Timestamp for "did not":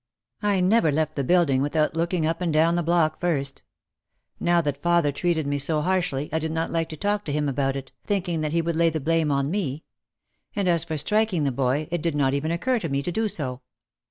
6.39-6.71, 12.01-12.33